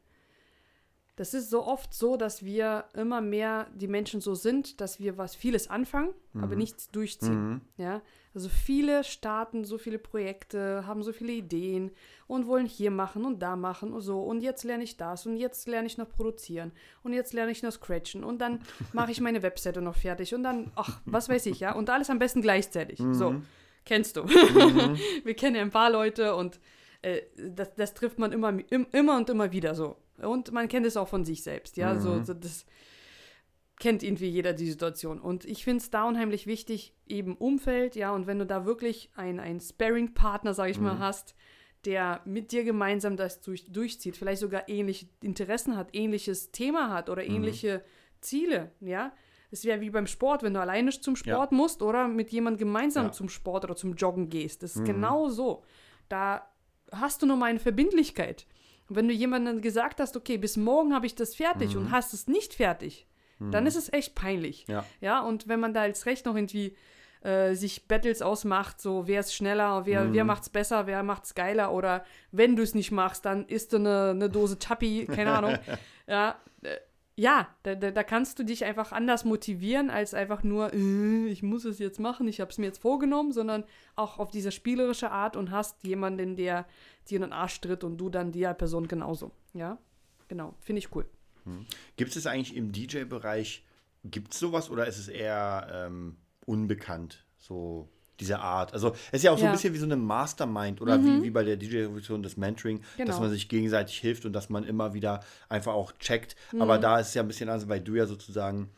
das 1.16 1.34
ist 1.34 1.50
so 1.50 1.64
oft 1.66 1.92
so, 1.94 2.16
dass 2.16 2.44
wir 2.44 2.84
immer 2.94 3.20
mehr 3.22 3.68
die 3.74 3.88
Menschen 3.88 4.20
so 4.20 4.34
sind, 4.34 4.80
dass 4.80 5.00
wir 5.00 5.16
was 5.18 5.34
vieles 5.34 5.68
anfangen, 5.68 6.10
aber 6.34 6.54
nichts 6.54 6.90
durchziehen. 6.90 7.60
Ja, 7.76 8.02
also 8.34 8.48
viele 8.48 9.04
starten 9.04 9.64
so 9.64 9.78
viele 9.78 9.98
Projekte, 9.98 10.86
haben 10.86 11.02
so 11.02 11.12
viele 11.12 11.32
Ideen 11.32 11.90
und 12.26 12.46
wollen 12.46 12.66
hier 12.66 12.90
machen 12.90 13.24
und 13.24 13.40
da 13.40 13.56
machen 13.56 13.92
und 13.92 14.00
so 14.00 14.20
und 14.20 14.42
jetzt 14.42 14.64
lerne 14.64 14.84
ich 14.84 14.96
das 14.96 15.26
und 15.26 15.36
jetzt 15.36 15.68
lerne 15.68 15.86
ich 15.86 15.98
noch 15.98 16.08
produzieren 16.08 16.72
und 17.02 17.12
jetzt 17.12 17.32
lerne 17.32 17.52
ich 17.52 17.62
noch 17.62 17.72
scratchen 17.72 18.24
und 18.24 18.38
dann 18.38 18.60
mache 18.92 19.12
ich 19.12 19.20
meine 19.20 19.42
Webseite 19.42 19.82
noch 19.82 19.96
fertig 19.96 20.34
und 20.34 20.42
dann, 20.42 20.70
ach, 20.76 21.00
was 21.04 21.28
weiß 21.28 21.46
ich, 21.46 21.60
ja, 21.60 21.74
und 21.74 21.90
alles 21.90 22.10
am 22.10 22.18
besten 22.18 22.42
gleichzeitig. 22.42 23.00
So, 23.12 23.36
kennst 23.84 24.16
du. 24.16 24.24
wir 25.24 25.34
kennen 25.34 25.56
ja 25.56 25.62
ein 25.62 25.70
paar 25.70 25.90
Leute 25.90 26.34
und 26.34 26.60
äh, 27.02 27.22
das, 27.36 27.74
das 27.74 27.94
trifft 27.94 28.18
man 28.18 28.32
immer, 28.32 28.48
im, 28.48 28.86
immer 28.92 29.16
und 29.16 29.28
immer 29.28 29.52
wieder 29.52 29.74
so. 29.74 29.96
Und 30.18 30.52
man 30.52 30.68
kennt 30.68 30.86
es 30.86 30.96
auch 30.96 31.08
von 31.08 31.24
sich 31.24 31.42
selbst, 31.42 31.76
ja, 31.76 31.98
so, 31.98 32.22
so 32.22 32.32
das 32.32 32.64
kennt 33.82 34.04
irgendwie 34.04 34.28
jeder 34.28 34.52
die 34.52 34.70
Situation. 34.70 35.20
Und 35.20 35.44
ich 35.44 35.64
finde 35.64 35.82
es 35.82 35.90
da 35.90 36.04
unheimlich 36.04 36.46
wichtig, 36.46 36.94
eben 37.08 37.36
Umfeld, 37.36 37.96
ja, 37.96 38.12
und 38.12 38.28
wenn 38.28 38.38
du 38.38 38.46
da 38.46 38.64
wirklich 38.64 39.10
einen, 39.16 39.58
Sparring-Partner, 39.58 40.54
sag 40.54 40.70
ich 40.70 40.78
mal, 40.78 41.00
hast, 41.00 41.34
der 41.84 42.20
mit 42.24 42.52
dir 42.52 42.62
gemeinsam 42.62 43.16
das 43.16 43.40
durch, 43.40 43.64
durchzieht, 43.72 44.16
vielleicht 44.16 44.40
sogar 44.40 44.68
ähnliche 44.68 45.06
Interessen 45.20 45.76
hat, 45.76 45.88
ähnliches 45.94 46.52
Thema 46.52 46.90
hat 46.90 47.10
oder 47.10 47.24
ähnliche 47.24 47.82
Ziele, 48.20 48.70
ja. 48.78 49.12
Es 49.50 49.64
wäre 49.64 49.80
wie 49.80 49.90
beim 49.90 50.06
Sport, 50.06 50.44
wenn 50.44 50.54
du 50.54 50.60
alleine 50.60 50.90
zum 50.90 51.16
Sport 51.16 51.50
musst 51.50 51.82
oder 51.82 52.06
mit 52.06 52.30
jemandem 52.30 52.60
gemeinsam 52.68 53.06
Ja. 53.06 53.12
zum 53.12 53.28
Sport 53.28 53.64
oder 53.64 53.74
zum 53.74 53.96
Joggen 53.96 54.28
gehst. 54.30 54.62
Das 54.62 54.76
ist 54.76 54.84
genau 54.84 55.28
so. 55.28 55.64
Da 56.08 56.48
hast 56.92 57.20
du 57.20 57.26
nochmal 57.26 57.50
eine 57.50 57.58
Verbindlichkeit. 57.58 58.46
Und 58.88 58.94
wenn 58.94 59.08
du 59.08 59.12
jemandem 59.14 59.60
gesagt 59.60 59.98
hast, 59.98 60.16
okay, 60.16 60.38
bis 60.38 60.56
morgen 60.56 60.94
habe 60.94 61.06
ich 61.06 61.16
das 61.16 61.34
fertig 61.34 61.76
und 61.76 61.90
hast 61.90 62.14
es 62.14 62.28
nicht 62.28 62.54
fertig, 62.54 63.06
dann 63.50 63.66
ist 63.66 63.76
es 63.76 63.92
echt 63.92 64.14
peinlich. 64.14 64.66
Ja. 64.68 64.84
Ja, 65.00 65.20
und 65.20 65.48
wenn 65.48 65.60
man 65.60 65.74
da 65.74 65.82
als 65.82 66.06
Recht 66.06 66.26
noch 66.26 66.34
irgendwie 66.36 66.76
äh, 67.22 67.54
sich 67.54 67.86
Battles 67.86 68.20
ausmacht, 68.22 68.80
so 68.80 69.06
wer 69.06 69.20
ist 69.20 69.34
schneller, 69.34 69.86
wer, 69.86 70.04
Mhm. 70.04 70.12
wer 70.14 70.24
macht's 70.24 70.48
besser, 70.50 70.86
wer 70.86 71.02
macht's 71.02 71.34
geiler 71.34 71.72
oder 71.72 72.04
wenn 72.32 72.56
du 72.56 72.62
es 72.62 72.74
nicht 72.74 72.90
machst, 72.90 73.24
dann 73.24 73.46
isst 73.46 73.72
du 73.72 73.76
eine, 73.76 74.10
eine 74.10 74.28
Dose 74.28 74.58
Chappi, 74.58 75.06
keine 75.06 75.32
Ahnung. 75.38 75.56
ja, 76.08 76.34
äh, 76.62 76.76
ja 77.14 77.46
da, 77.62 77.76
da, 77.76 77.90
da 77.92 78.02
kannst 78.02 78.38
du 78.40 78.42
dich 78.44 78.64
einfach 78.64 78.90
anders 78.90 79.24
motivieren, 79.24 79.88
als 79.90 80.14
einfach 80.14 80.42
nur, 80.42 80.72
äh, 80.74 81.26
ich 81.28 81.44
muss 81.44 81.64
es 81.64 81.78
jetzt 81.78 82.00
machen, 82.00 82.26
ich 82.26 82.40
habe 82.40 82.50
es 82.50 82.58
mir 82.58 82.66
jetzt 82.66 82.82
vorgenommen, 82.82 83.30
sondern 83.30 83.62
auch 83.94 84.18
auf 84.18 84.30
diese 84.32 84.50
spielerische 84.50 85.12
Art 85.12 85.36
und 85.36 85.52
hast 85.52 85.84
jemanden, 85.84 86.34
der 86.34 86.66
dir 87.08 87.16
in 87.16 87.22
den 87.22 87.32
Arsch 87.32 87.60
tritt 87.60 87.84
und 87.84 87.98
du 87.98 88.08
dann 88.10 88.32
der 88.32 88.52
Person 88.54 88.88
genauso. 88.88 89.30
Ja, 89.54 89.78
genau, 90.26 90.54
finde 90.60 90.80
ich 90.80 90.92
cool. 90.96 91.06
Gibt 91.96 92.14
es 92.16 92.26
eigentlich 92.26 92.56
im 92.56 92.72
DJ-Bereich, 92.72 93.64
gibt 94.04 94.32
es 94.34 94.40
sowas 94.40 94.70
oder 94.70 94.86
ist 94.86 94.98
es 94.98 95.08
eher 95.08 95.68
ähm, 95.86 96.16
unbekannt, 96.46 97.24
so 97.38 97.88
diese 98.20 98.38
Art? 98.40 98.72
Also 98.72 98.90
es 99.08 99.18
ist 99.18 99.22
ja 99.24 99.32
auch 99.32 99.38
so 99.38 99.44
Ja. 99.44 99.48
Mhm. 99.48 99.52
ein 99.52 99.56
bisschen 99.56 99.74
wie 99.74 99.78
so 99.78 99.84
eine 99.86 99.96
Mastermind 99.96 100.80
oder 100.80 101.02
wie, 101.04 101.22
wie 101.22 101.30
bei 101.30 101.44
der 101.44 101.56
DJ-Revolution 101.56 102.22
das 102.22 102.36
Mentoring, 102.36 102.80
dass 102.80 102.96
Genau. 102.96 103.20
man 103.20 103.30
sich 103.30 103.48
gegenseitig 103.48 103.98
hilft 103.98 104.24
und 104.24 104.32
dass 104.32 104.48
man 104.50 104.64
immer 104.64 104.94
wieder 104.94 105.20
einfach 105.48 105.72
auch 105.74 105.92
checkt. 105.92 106.36
Mhm. 106.52 106.62
Aber 106.62 106.78
da 106.78 106.98
ist 106.98 107.08
es 107.08 107.14
ja 107.14 107.22
ein 107.22 107.28
bisschen 107.28 107.48
anders, 107.48 107.68
weil 107.68 107.80
du 107.80 107.94
ja 107.94 108.06
sozusagen 108.06 108.70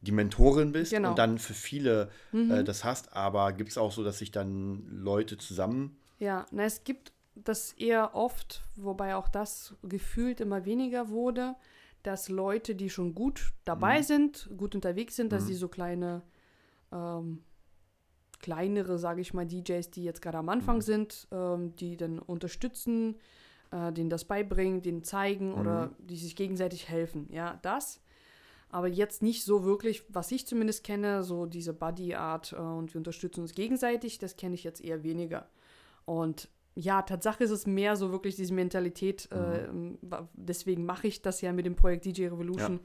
die 0.00 0.12
Mentorin 0.12 0.72
bist 0.72 0.90
Genau. 0.92 1.08
Mhm. 1.08 1.12
und 1.12 1.18
dann 1.18 1.38
für 1.38 1.54
viele 1.54 2.10
äh, 2.32 2.64
das 2.64 2.82
hast. 2.84 3.14
Aber 3.16 3.52
gibt 3.52 3.70
es 3.70 3.78
auch 3.78 3.92
so, 3.92 4.02
dass 4.02 4.18
sich 4.18 4.30
dann 4.32 4.84
Leute 4.90 5.38
zusammen 5.38 5.96
Ja, 6.18 6.46
na, 6.50 6.64
es 6.64 6.82
gibt 6.84 7.12
das 7.34 7.72
eher 7.72 8.14
oft, 8.14 8.62
wobei 8.76 9.14
auch 9.16 9.26
das 9.28 9.74
gefühlt 9.82 10.40
immer 10.40 10.64
weniger 10.66 11.08
wurde, 11.08 11.54
dass 12.02 12.28
Leute, 12.28 12.74
die 12.74 12.90
schon 12.90 13.14
gut 13.14 13.52
dabei 13.64 14.02
sind, 14.02 14.50
gut 14.56 14.74
unterwegs 14.74 15.16
sind, 15.16 15.32
dass 15.32 15.46
sie 15.46 15.54
so 15.54 15.68
kleine, 15.68 16.22
ähm, 16.90 17.42
kleinere, 18.40 18.98
sage 18.98 19.20
ich 19.20 19.34
mal, 19.34 19.46
DJs, 19.46 19.90
die 19.90 20.04
jetzt 20.04 20.22
gerade 20.22 20.38
am 20.38 20.48
Anfang 20.48 20.80
sind, 20.80 21.28
ähm, 21.30 21.76
die 21.76 21.96
dann 21.96 22.18
unterstützen, 22.18 23.16
äh, 23.70 23.92
denen 23.92 24.10
das 24.10 24.24
beibringen, 24.24 24.82
denen 24.82 25.04
zeigen 25.04 25.54
oder 25.54 25.92
die 25.98 26.16
sich 26.16 26.36
gegenseitig 26.36 26.88
helfen. 26.88 27.28
Ja, 27.30 27.58
das. 27.62 28.00
Aber 28.68 28.88
jetzt 28.88 29.22
nicht 29.22 29.44
so 29.44 29.64
wirklich, 29.64 30.02
was 30.08 30.32
ich 30.32 30.46
zumindest 30.46 30.82
kenne, 30.82 31.22
so 31.22 31.44
diese 31.44 31.74
Buddy-Art 31.74 32.52
äh, 32.52 32.56
und 32.56 32.94
wir 32.94 32.98
unterstützen 32.98 33.42
uns 33.42 33.54
gegenseitig, 33.54 34.18
das 34.18 34.36
kenne 34.36 34.54
ich 34.54 34.64
jetzt 34.64 34.82
eher 34.82 35.02
weniger. 35.02 35.48
Und 36.04 36.48
ja, 36.74 37.02
Tatsache 37.02 37.44
ist 37.44 37.50
es 37.50 37.66
mehr 37.66 37.96
so 37.96 38.10
wirklich 38.12 38.36
diese 38.36 38.54
Mentalität, 38.54 39.30
äh, 39.32 39.68
wa- 40.02 40.28
deswegen 40.34 40.84
mache 40.86 41.06
ich 41.06 41.20
das 41.22 41.40
ja 41.40 41.52
mit 41.52 41.66
dem 41.66 41.76
Projekt 41.76 42.04
DJ 42.06 42.26
Revolution, 42.28 42.80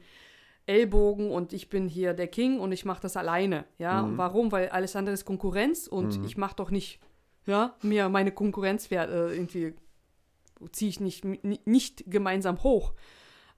Ellbogen 0.66 1.30
und 1.30 1.54
ich 1.54 1.70
bin 1.70 1.88
hier 1.88 2.12
der 2.12 2.28
King 2.28 2.60
und 2.60 2.72
ich 2.72 2.84
mache 2.84 3.00
das 3.00 3.16
alleine. 3.16 3.64
Ja, 3.78 4.02
Mhm. 4.02 4.18
warum? 4.18 4.52
Weil 4.52 4.68
alles 4.68 4.94
andere 4.96 5.14
ist 5.14 5.24
Konkurrenz 5.24 5.86
und 5.86 6.22
ich 6.26 6.36
mache 6.36 6.56
doch 6.56 6.70
nicht, 6.70 7.00
ja, 7.46 7.74
mir 7.82 8.08
meine 8.10 8.32
Konkurrenz 8.32 8.90
äh, 8.92 9.04
irgendwie 9.34 9.74
ziehe 10.72 10.90
ich 10.90 11.00
nicht, 11.00 11.24
ni- 11.24 11.60
nicht 11.64 12.04
gemeinsam 12.10 12.62
hoch. 12.62 12.92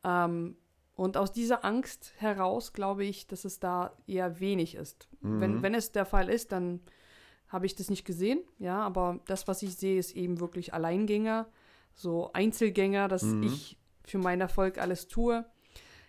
Ähm, 0.05 0.57
und 0.95 1.17
aus 1.17 1.33
dieser 1.33 1.65
Angst 1.65 2.13
heraus 2.19 2.73
glaube 2.73 3.05
ich, 3.05 3.27
dass 3.27 3.45
es 3.45 3.59
da 3.59 3.97
eher 4.07 4.39
wenig 4.39 4.75
ist. 4.77 5.09
Wenn, 5.23 5.63
wenn 5.63 5.75
es 5.75 5.91
der 5.93 6.05
Fall 6.05 6.29
ist, 6.29 6.53
dann 6.53 6.81
habe 7.50 7.66
ich 7.66 7.75
das 7.75 7.90
nicht 7.90 8.04
gesehen, 8.04 8.40
ja, 8.59 8.80
aber 8.80 9.21
das, 9.26 9.47
was 9.49 9.62
ich 9.62 9.76
sehe, 9.76 9.99
ist 9.99 10.16
eben 10.16 10.40
wirklich 10.40 10.73
Alleingänger, 10.73 11.47
so 11.95 12.33
Einzelgänger, 12.33 13.09
dass 13.09 13.25
ich 13.42 13.76
für 14.04 14.19
meinen 14.19 14.40
Erfolg 14.40 14.78
alles 14.78 15.09
tue. 15.09 15.45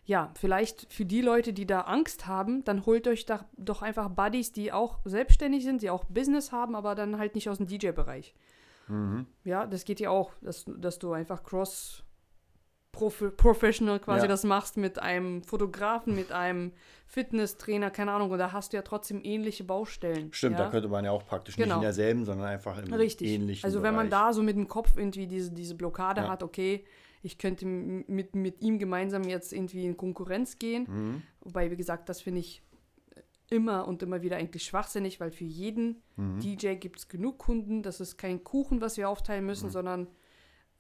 Ja, 0.06 0.32
vielleicht 0.36 0.92
für 0.92 1.06
die 1.06 1.22
Leute, 1.22 1.54
die 1.54 1.68
da 1.68 1.82
Angst 1.82 2.28
haben, 2.28 2.64
dann 2.64 2.86
holt 2.86 3.08
euch 3.08 3.26
da 3.26 3.46
doch 3.58 3.82
einfach 3.82 4.10
Buddies, 4.10 4.52
die 4.52 4.72
auch 4.72 5.00
selbstständig 5.06 5.64
sind, 5.64 5.82
die 5.82 5.90
auch 5.90 6.06
Business 6.06 6.52
haben, 6.52 6.76
aber 6.76 6.96
dann 6.96 7.18
halt 7.18 7.36
nicht 7.36 7.50
aus 7.50 7.58
dem 7.58 7.68
DJ-Bereich. 7.68 8.34
Ja, 9.44 9.66
das 9.68 9.86
geht 9.86 10.00
ja 10.00 10.10
auch, 10.10 10.32
dass, 10.42 10.66
dass 10.68 11.00
du 11.00 11.14
einfach 11.14 11.44
cross 11.44 12.04
prof 13.10 13.24
professional 13.38 14.00
quasi 14.00 14.24
Ja. 14.24 14.28
das 14.28 14.44
machst 14.44 14.78
mit 14.78 15.00
einem 15.00 15.42
Fotografen, 15.44 16.16
mit 16.16 16.32
einem 16.32 16.72
Fitnesstrainer, 17.08 17.90
keine 17.92 18.12
Ahnung, 18.12 18.32
und 18.32 18.40
da 18.40 18.52
hast 18.52 18.74
du 18.74 18.78
ja 18.78 18.84
trotzdem 18.84 19.22
ähnliche 19.24 19.64
Baustellen. 19.64 20.32
Stimmt, 20.32 20.58
ja? 20.58 20.66
da 20.66 20.70
könnte 20.72 20.88
man 20.88 21.04
ja 21.06 21.12
auch 21.12 21.26
praktisch 21.26 21.58
nicht 21.58 21.64
Genau. 21.66 21.78
in 21.78 21.82
derselben, 21.82 22.26
sondern 22.26 22.48
einfach 22.48 22.78
im 22.82 22.94
Richtig. 22.94 23.28
ähnlichen 23.30 23.66
also 23.66 23.82
wenn 23.84 23.96
man 23.96 24.10
Bereich. 24.10 24.28
da 24.28 24.34
so 24.34 24.44
mit 24.44 24.56
dem 24.56 24.68
Kopf 24.68 24.96
irgendwie 24.98 25.28
diese, 25.28 25.52
diese 25.52 25.76
Blockade 25.76 26.22
Ja. 26.22 26.30
hat, 26.30 26.44
okay, 26.44 26.86
ich 27.24 27.38
könnte 27.38 27.66
mit, 27.66 28.34
mit 28.36 28.62
ihm 28.62 28.80
gemeinsam 28.80 29.24
jetzt 29.26 29.54
irgendwie 29.54 29.86
in 29.86 29.96
Konkurrenz 29.98 30.58
gehen. 30.58 30.86
Mhm. 30.90 31.22
Wobei, 31.42 31.70
wie 31.70 31.76
gesagt, 31.78 32.08
das 32.10 32.22
finde 32.22 32.40
ich 32.40 32.64
immer 33.50 33.88
und 33.88 34.02
immer 34.02 34.22
wieder 34.22 34.38
eigentlich 34.38 34.64
schwachsinnig, 34.64 35.20
weil 35.20 35.32
für 35.32 35.44
jeden 35.44 36.02
Mhm. 36.16 36.40
DJ 36.40 36.76
gibt 36.76 37.00
es 37.00 37.08
genug 37.10 37.38
Kunden. 37.38 37.84
Das 37.84 38.00
ist 38.00 38.18
kein 38.18 38.44
Kuchen, 38.44 38.80
was 38.82 38.98
wir 38.98 39.10
aufteilen 39.10 39.46
müssen, 39.46 39.70
sondern 39.70 40.08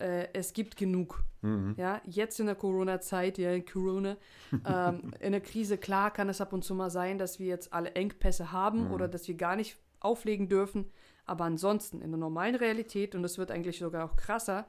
äh, 0.01 0.27
es 0.33 0.53
gibt 0.53 0.75
genug. 0.77 1.23
Mhm. 1.41 1.75
Ja, 1.77 2.01
jetzt 2.05 2.39
in 2.39 2.45
der 2.47 2.55
Corona-Zeit, 2.55 3.37
ja, 3.37 3.51
in 3.53 3.65
Corona, 3.65 4.17
ähm, 4.65 5.13
in 5.19 5.31
der 5.31 5.41
Krise, 5.41 5.77
klar 5.77 6.11
kann 6.11 6.29
es 6.29 6.41
ab 6.41 6.53
und 6.53 6.63
zu 6.63 6.75
mal 6.75 6.89
sein, 6.89 7.17
dass 7.17 7.39
wir 7.39 7.47
jetzt 7.47 7.71
alle 7.73 7.91
Engpässe 7.93 8.51
haben 8.51 8.85
Mhm. 8.87 8.91
oder 8.91 9.07
dass 9.07 9.27
wir 9.27 9.35
gar 9.35 9.55
nicht 9.55 9.77
auflegen 9.99 10.49
dürfen. 10.49 10.91
Aber 11.25 11.45
ansonsten 11.45 12.01
in 12.01 12.11
der 12.11 12.19
normalen 12.19 12.55
Realität, 12.55 13.15
und 13.15 13.23
das 13.23 13.37
wird 13.37 13.51
eigentlich 13.51 13.77
sogar 13.79 14.05
auch 14.05 14.15
krasser, 14.15 14.67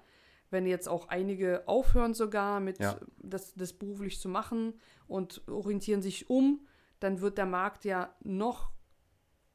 wenn 0.50 0.66
jetzt 0.66 0.88
auch 0.88 1.08
einige 1.08 1.66
aufhören 1.66 2.12
sogar 2.14 2.60
mit 2.60 2.78
Ja. 2.78 2.98
das, 3.18 3.54
das 3.54 3.72
beruflich 3.72 4.20
zu 4.20 4.28
machen 4.28 4.74
und 5.08 5.42
orientieren 5.48 6.02
sich 6.02 6.28
um, 6.30 6.66
dann 7.00 7.20
wird 7.22 7.38
der 7.38 7.46
Markt 7.46 7.84
ja 7.86 8.14
noch 8.22 8.70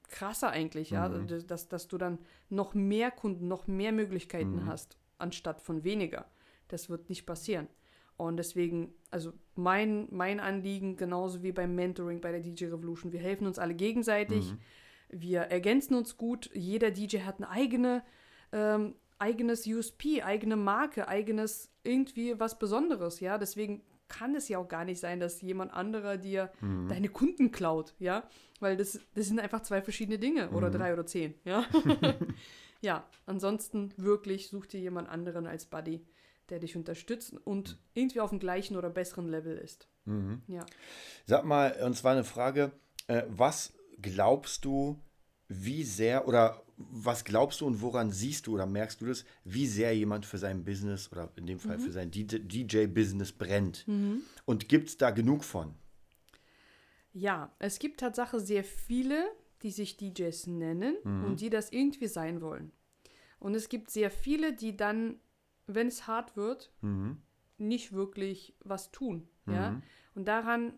krasser 0.10 0.50
eigentlich, 0.50 0.90
ja, 0.92 1.08
Mhm. 1.10 1.28
dass- 1.28 1.46
dass, 1.46 1.68
dass 1.70 1.88
du 1.88 1.98
dann 1.98 2.18
noch 2.50 2.74
mehr 2.74 3.12
Kunden, 3.12 3.48
noch 3.48 3.68
mehr 3.68 3.92
Möglichkeiten 3.92 4.64
Mhm. 4.64 4.66
hast, 4.66 4.98
anstatt 5.18 5.62
von 5.62 5.84
weniger. 5.84 6.26
Das 6.68 6.90
wird 6.90 7.10
nicht 7.10 7.26
passieren. 7.26 7.68
Und 8.18 8.38
deswegen, 8.38 8.94
also 9.12 9.32
mein, 9.56 10.08
mein 10.10 10.40
Anliegen, 10.40 10.98
genauso 10.98 11.44
wie 11.44 11.52
beim 11.52 11.76
Mentoring 11.76 12.20
bei 12.20 12.32
der 12.32 12.42
DJ 12.42 12.66
Revolution, 12.66 13.12
wir 13.14 13.20
helfen 13.20 13.46
uns 13.46 13.60
alle 13.60 13.76
gegenseitig, 13.76 14.54
Mhm. 14.54 14.58
wir 15.22 15.42
ergänzen 15.42 15.94
uns 15.94 16.18
gut, 16.18 16.50
jeder 16.54 16.90
DJ 16.92 17.20
hat 17.20 17.38
eine 17.38 17.50
eigene, 17.50 18.04
ähm, 18.52 18.96
eigenes 19.20 19.68
USP, 19.68 20.24
eigene 20.24 20.56
Marke, 20.56 21.08
eigenes 21.08 21.72
irgendwie 21.84 22.40
was 22.40 22.58
Besonderes, 22.60 23.20
ja, 23.20 23.38
deswegen 23.38 23.84
kann 24.08 24.36
es 24.36 24.48
ja 24.50 24.58
auch 24.58 24.68
gar 24.68 24.84
nicht 24.86 25.00
sein, 25.00 25.20
dass 25.20 25.42
jemand 25.42 25.72
anderer 25.74 26.18
dir 26.18 26.50
Mhm. 26.62 26.88
deine 26.88 27.10
Kunden 27.10 27.52
klaut, 27.52 27.94
ja, 28.00 28.24
weil 28.60 28.78
das, 28.78 29.00
das 29.14 29.28
sind 29.28 29.40
einfach 29.40 29.62
zwei 29.62 29.82
verschiedene 29.82 30.18
Dinge 30.18 30.50
oder 30.52 30.70
drei 30.72 30.92
oder 30.94 31.06
zehn, 31.06 31.36
ja. 31.46 31.66
ja, 32.82 33.08
ansonsten 33.26 33.94
wirklich 33.98 34.50
such 34.50 34.68
dir 34.68 34.80
jemand 34.80 35.10
anderen 35.10 35.48
als 35.48 35.66
Buddy, 35.66 36.06
der 36.50 36.60
dich 36.60 36.76
unterstützt 36.76 37.34
und 37.46 37.78
irgendwie 37.94 38.22
auf 38.22 38.30
dem 38.30 38.40
gleichen 38.40 38.78
oder 38.78 38.90
besseren 38.90 39.28
Level 39.28 39.58
ist. 39.58 39.88
Mhm. 40.06 40.42
Ja. 40.48 40.66
Sag 41.26 41.44
mal, 41.46 41.74
und 41.84 41.96
zwar 41.96 42.14
eine 42.14 42.24
Frage, 42.24 42.72
äh, 43.08 43.24
was 43.28 43.74
glaubst 44.02 44.64
du, 44.66 45.02
wie 45.50 45.84
sehr 45.84 46.28
oder 46.28 46.64
was 46.78 47.26
glaubst 47.26 47.62
du 47.62 47.66
und 47.66 47.82
woran 47.82 48.12
siehst 48.12 48.46
du 48.48 48.54
oder 48.54 48.66
merkst 48.68 49.02
du 49.02 49.08
das, 49.08 49.26
wie 49.44 49.66
sehr 49.66 49.96
jemand 49.96 50.26
für 50.26 50.38
sein 50.38 50.64
Business 50.64 51.12
oder 51.12 51.32
in 51.36 51.48
dem 51.48 51.58
Mhm. 51.58 51.62
Fall 51.62 51.80
für 51.80 51.92
sein 51.92 52.12
DJ-Business 52.12 53.32
brennt? 53.32 53.86
Und 54.46 54.70
gibt 54.70 54.90
es 54.90 54.98
da 54.98 55.10
genug 55.10 55.44
von? 55.44 55.74
Ja, 57.14 57.52
es 57.58 57.80
gibt 57.80 58.00
Tatsache 58.02 58.40
sehr 58.40 58.64
viele, 58.64 59.26
die 59.64 59.72
sich 59.72 59.98
DJs 59.98 60.48
nennen 60.48 60.96
und 61.04 61.42
die 61.42 61.50
das 61.50 61.72
irgendwie 61.72 62.08
sein 62.08 62.42
wollen. 62.42 62.72
Und 63.40 63.56
es 63.56 63.70
gibt 63.70 63.90
sehr 63.92 64.10
viele, 64.12 64.54
die 64.54 64.76
dann, 64.78 65.20
wenn 65.68 65.88
es 65.88 66.08
hart 66.08 66.36
wird, 66.38 66.72
Mhm. 66.82 67.18
nicht 67.58 67.92
wirklich 67.94 68.56
was 68.60 68.92
tun. 68.92 69.28
Ja? 69.48 69.82
Und 70.16 70.28
daran 70.28 70.74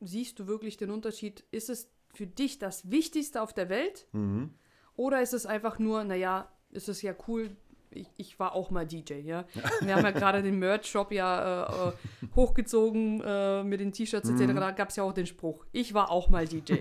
siehst 0.00 0.38
du 0.38 0.46
wirklich 0.46 0.76
den 0.76 0.90
Unterschied. 0.90 1.44
Ist 1.50 1.70
es 1.70 1.90
für 2.12 2.26
dich 2.26 2.58
das 2.58 2.90
Wichtigste 2.90 3.42
auf 3.42 3.52
der 3.52 3.68
Welt 3.68 4.06
Mhm. 4.12 4.54
oder 4.96 5.22
ist 5.22 5.32
es 5.34 5.46
einfach 5.46 5.78
nur, 5.78 6.04
naja, 6.04 6.50
ist 6.70 6.88
es 6.88 7.02
ja 7.02 7.14
cool, 7.28 7.56
ich, 7.96 8.08
ich 8.16 8.38
war 8.38 8.54
auch 8.54 8.70
mal 8.70 8.86
DJ, 8.86 9.14
ja. 9.20 9.44
Wir 9.80 9.94
haben 9.94 10.04
ja 10.04 10.10
gerade 10.10 10.42
den 10.42 10.58
Merch-Shop 10.58 11.12
ja 11.12 11.88
äh, 11.88 11.88
äh, 11.88 11.92
hochgezogen 12.34 13.20
äh, 13.24 13.62
mit 13.64 13.80
den 13.80 13.92
T-Shirts 13.92 14.28
etc. 14.28 14.52
Da 14.54 14.70
gab 14.72 14.88
es 14.90 14.96
ja 14.96 15.02
auch 15.04 15.12
den 15.12 15.26
Spruch, 15.26 15.64
ich 15.72 15.94
war 15.94 16.10
auch 16.10 16.28
mal 16.28 16.46
DJ. 16.46 16.74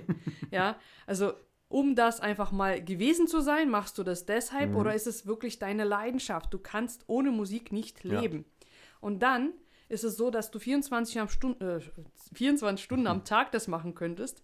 ja, 0.51 0.75
also 1.07 1.33
um 1.69 1.95
das 1.95 2.19
einfach 2.19 2.51
mal 2.51 2.83
gewesen 2.83 3.27
zu 3.27 3.41
sein, 3.41 3.69
machst 3.69 3.97
du 3.97 4.03
das 4.03 4.25
deshalb 4.27 4.75
oder 4.75 4.93
ist 4.93 5.07
es 5.07 5.25
wirklich 5.25 5.57
deine 5.57 5.83
Leidenschaft? 5.85 6.53
Du 6.53 6.59
kannst 6.59 7.03
ohne 7.07 7.31
Musik 7.31 7.71
nicht 7.71 8.03
Ja. 8.03 8.19
leben. 8.19 8.45
Und 9.01 9.23
dann 9.23 9.53
ist 9.89 10.03
es 10.03 10.15
so, 10.15 10.29
dass 10.29 10.51
du 10.51 10.59
24, 10.59 11.19
am 11.19 11.29
Stund, 11.29 11.61
äh, 11.61 11.79
24 12.33 12.83
Stunden 12.83 13.07
am 13.07 13.23
Tag 13.25 13.51
das 13.51 13.67
machen 13.67 13.95
könntest. 13.95 14.43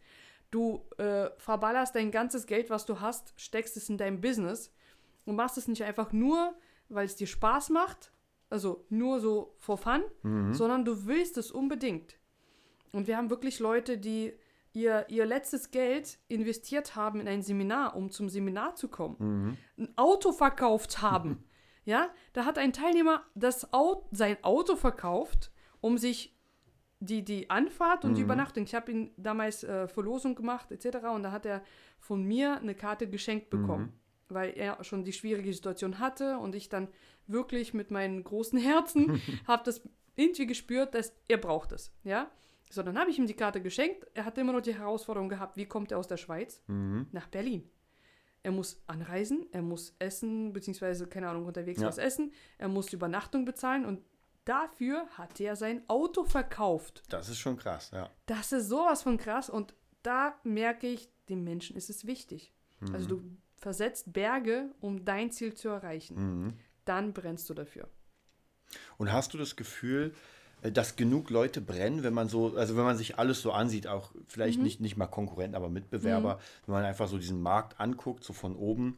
Du 0.50 0.88
äh, 0.98 1.30
verballerst 1.38 1.94
dein 1.96 2.10
ganzes 2.10 2.48
Geld, 2.48 2.72
was 2.72 2.88
du 2.88 3.00
hast, 3.00 3.34
steckst 3.38 3.78
es 3.78 3.90
in 3.90 4.00
dein 4.00 4.22
Business 4.22 4.74
und 5.26 5.36
machst 5.36 5.58
es 5.58 5.68
nicht 5.68 5.84
einfach 5.84 6.12
nur, 6.12 6.56
weil 6.90 7.06
es 7.06 7.16
dir 7.16 7.28
Spaß 7.28 7.70
macht, 7.70 8.12
also 8.50 8.86
nur 8.90 9.20
so 9.20 9.56
for 9.60 9.78
fun, 9.78 10.02
sondern 10.54 10.86
du 10.86 11.06
willst 11.06 11.38
es 11.38 11.52
unbedingt. 11.52 12.18
Und 12.92 13.08
wir 13.08 13.18
haben 13.18 13.30
wirklich 13.30 13.60
Leute, 13.60 13.98
die 13.98 14.34
ihr, 14.74 15.06
ihr 15.10 15.26
letztes 15.26 15.72
Geld 15.72 16.20
investiert 16.28 16.96
haben 16.96 17.20
in 17.20 17.28
ein 17.28 17.42
Seminar, 17.42 17.96
um 17.96 18.10
zum 18.10 18.30
Seminar 18.30 18.76
zu 18.76 18.88
kommen, 18.88 19.58
ein 19.78 19.98
Auto 19.98 20.32
verkauft 20.32 21.02
haben. 21.02 21.44
ja, 21.86 22.10
da 22.34 22.46
hat 22.46 22.58
ein 22.58 22.74
Teilnehmer 22.74 23.24
das 23.36 23.74
Au 23.74 24.08
sein 24.12 24.38
Auto 24.44 24.76
verkauft, 24.76 25.52
um 25.82 25.98
sich 25.98 26.36
die, 27.00 27.24
die 27.24 27.50
Anfahrt 27.50 28.04
und 28.04 28.16
die 28.16 28.22
Übernachtung. 28.22 28.64
Ich 28.64 28.76
habe 28.76 28.92
ihn 28.92 29.12
damals 29.16 29.64
äh, 29.64 29.88
Verlosung 29.88 30.36
gemacht, 30.36 30.72
etc. 30.72 30.98
Und 31.14 31.24
da 31.24 31.32
hat 31.32 31.46
er 31.46 31.64
von 31.98 32.24
mir 32.24 32.58
eine 32.58 32.76
Karte 32.76 33.10
geschenkt 33.10 33.50
bekommen, 33.50 33.94
weil 34.30 34.52
er 34.58 34.84
schon 34.84 35.04
die 35.04 35.14
schwierige 35.14 35.54
Situation 35.54 36.00
hatte 36.00 36.38
und 36.38 36.56
ich 36.56 36.70
dann 36.70 36.88
wirklich 37.28 37.74
mit 37.74 37.92
meinem 37.92 38.24
großen 38.24 38.58
Herzen 38.60 39.22
habe 39.48 39.64
das 39.66 39.82
irgendwie 40.16 40.48
gespürt, 40.48 40.94
dass 40.96 41.14
er 41.28 41.38
braucht 41.38 41.72
es. 41.72 41.92
Ja? 42.04 42.30
So, 42.72 42.84
dann 42.84 42.98
habe 43.00 43.10
ich 43.10 43.18
ihm 43.18 43.26
die 43.28 43.34
Karte 43.36 43.62
geschenkt. 43.62 44.06
Er 44.14 44.26
hat 44.26 44.38
immer 44.38 44.54
noch 44.54 44.62
die 44.62 44.76
Herausforderung 44.78 45.30
gehabt, 45.30 45.58
wie 45.58 45.66
kommt 45.66 45.92
er 45.92 45.98
aus 45.98 46.08
der 46.08 46.18
Schweiz 46.18 46.62
Mhm. 46.68 47.08
nach 47.12 47.28
Berlin? 47.28 47.70
Er 48.44 48.52
muss 48.52 48.82
anreisen, 48.88 49.46
er 49.52 49.62
muss 49.62 49.96
essen, 50.00 50.54
beziehungsweise, 50.54 51.08
keine 51.08 51.28
Ahnung, 51.30 51.46
unterwegs 51.46 51.82
Ja. 51.82 51.88
was 51.88 51.98
essen, 51.98 52.32
er 52.58 52.68
muss 52.70 52.86
die 52.88 52.96
Übernachtung 52.96 53.44
bezahlen 53.46 53.86
und 53.86 54.02
dafür 54.46 55.08
hat 55.18 55.40
er 55.40 55.56
sein 55.56 55.84
Auto 55.90 56.24
verkauft. 56.24 57.04
Das 57.10 57.28
ist 57.30 57.38
schon 57.40 57.58
krass, 57.58 57.92
ja. 57.94 58.10
Das 58.28 58.52
ist 58.52 58.70
sowas 58.70 59.04
von 59.04 59.18
krass 59.18 59.50
und 59.50 59.74
da 60.04 60.40
merke 60.44 60.88
ich, 60.88 61.10
dem 61.28 61.44
Menschen 61.44 61.76
ist 61.76 61.90
es 61.90 62.06
wichtig. 62.08 62.54
Also 62.94 63.08
du 63.10 63.22
versetzt 63.60 64.14
Berge, 64.14 64.72
um 64.80 65.06
dein 65.06 65.32
Ziel 65.32 65.54
zu 65.54 65.70
erreichen. 65.70 66.16
Mhm. 66.16 66.54
Dann 66.86 67.14
brennst 67.14 67.50
du 67.50 67.54
dafür. 67.54 67.88
Und 68.98 69.12
hast 69.12 69.34
du 69.34 69.38
das 69.38 69.56
Gefühl, 69.56 70.14
äh, 70.62 70.72
dass 70.72 70.96
genug 70.96 71.30
Leute 71.30 71.62
brennen, 71.62 72.04
wenn 72.04 72.14
man 72.14 72.30
so, 72.30 72.56
also 72.56 72.76
wenn 72.78 72.84
man 72.84 72.98
sich 72.98 73.18
alles 73.20 73.42
so 73.42 73.52
ansieht, 73.52 73.88
auch 73.88 74.12
vielleicht 74.28 74.60
nicht, 74.60 74.80
nicht 74.80 74.98
mal 74.98 75.08
Konkurrenten, 75.08 75.56
aber 75.56 75.70
Mitbewerber, 75.70 76.40
wenn 76.66 76.74
man 76.74 76.86
einfach 76.86 77.08
so 77.08 77.18
diesen 77.18 77.42
Markt 77.42 77.80
anguckt, 77.80 78.24
so 78.24 78.34
von 78.34 78.56
oben 78.56 78.98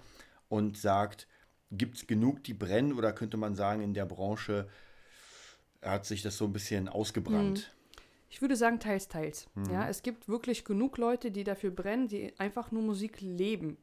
und 0.49 0.77
sagt, 0.77 1.27
gibt 1.71 1.97
es 1.97 2.07
genug, 2.07 2.43
die 2.43 2.53
brennen 2.53 2.93
oder 2.93 3.13
könnte 3.13 3.37
man 3.37 3.55
sagen, 3.55 3.81
in 3.81 3.93
der 3.93 4.05
Branche 4.05 4.67
hat 5.81 6.05
sich 6.05 6.21
das 6.21 6.37
so 6.37 6.45
ein 6.45 6.53
bisschen 6.53 6.89
ausgebrannt? 6.89 7.73
Ich 8.31 8.41
würde 8.41 8.55
sagen, 8.55 8.79
teils, 8.79 9.09
teils. 9.09 9.49
Ja, 9.69 9.89
es 9.89 10.03
gibt 10.03 10.29
wirklich 10.29 10.63
genug 10.63 10.97
Leute, 10.97 11.31
die 11.31 11.43
dafür 11.43 11.69
brennen, 11.69 12.07
die 12.07 12.33
einfach 12.39 12.71
nur 12.71 12.81
Musik 12.81 13.19
leben 13.19 13.75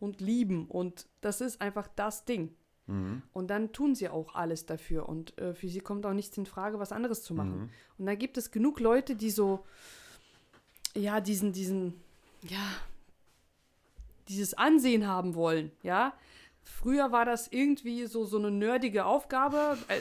und 0.00 0.22
lieben. 0.22 0.66
Und 0.68 1.06
das 1.20 1.42
ist 1.42 1.60
einfach 1.60 1.86
das 1.94 2.24
Ding. 2.24 2.56
Mhm. 2.86 3.22
Und 3.34 3.48
dann 3.48 3.72
tun 3.72 3.94
sie 3.94 4.08
auch 4.08 4.34
alles 4.34 4.64
dafür. 4.64 5.06
Und 5.06 5.38
äh, 5.38 5.52
für 5.52 5.68
sie 5.68 5.80
kommt 5.80 6.06
auch 6.06 6.14
nichts 6.14 6.36
in 6.38 6.46
Frage, 6.46 6.78
was 6.78 6.92
anderes 6.92 7.22
zu 7.22 7.34
machen. 7.34 7.58
Mhm. 7.58 7.70
Und 7.98 8.06
da 8.06 8.14
gibt 8.14 8.38
es 8.38 8.50
genug 8.50 8.80
Leute, 8.80 9.16
die 9.16 9.30
so, 9.30 9.64
ja, 10.94 11.20
diesen, 11.20 11.52
diesen, 11.52 12.00
ja, 12.48 12.66
dieses 14.28 14.54
Ansehen 14.54 15.06
haben 15.06 15.34
wollen, 15.34 15.70
ja. 15.82 16.14
Früher 16.66 17.12
war 17.12 17.26
das 17.26 17.48
irgendwie 17.48 18.06
so, 18.06 18.24
so 18.24 18.38
eine 18.38 18.50
nerdige 18.50 19.04
Aufgabe, 19.04 19.76
äh, 19.88 20.00